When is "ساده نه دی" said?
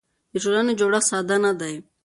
1.09-1.75